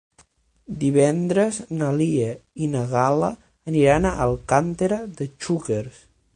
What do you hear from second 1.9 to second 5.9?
Lia i na Gal·la aniran a Alcàntera de Xúquer.